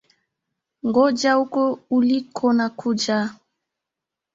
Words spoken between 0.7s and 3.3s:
Ngoja uko uliko nakuja.